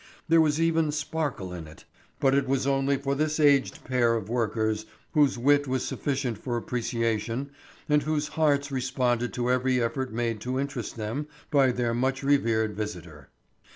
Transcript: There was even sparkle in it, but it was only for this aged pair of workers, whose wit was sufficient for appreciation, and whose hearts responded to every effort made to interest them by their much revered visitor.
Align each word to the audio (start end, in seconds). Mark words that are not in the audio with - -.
There 0.27 0.41
was 0.41 0.59
even 0.59 0.91
sparkle 0.91 1.53
in 1.53 1.67
it, 1.67 1.85
but 2.19 2.33
it 2.33 2.47
was 2.47 2.65
only 2.65 2.97
for 2.97 3.13
this 3.13 3.39
aged 3.39 3.83
pair 3.83 4.15
of 4.15 4.29
workers, 4.29 4.87
whose 5.11 5.37
wit 5.37 5.67
was 5.67 5.85
sufficient 5.85 6.39
for 6.39 6.57
appreciation, 6.57 7.51
and 7.87 8.01
whose 8.01 8.29
hearts 8.29 8.71
responded 8.71 9.31
to 9.33 9.51
every 9.51 9.79
effort 9.79 10.11
made 10.11 10.39
to 10.41 10.57
interest 10.59 10.95
them 10.95 11.27
by 11.51 11.71
their 11.71 11.93
much 11.93 12.23
revered 12.23 12.75
visitor. 12.75 13.29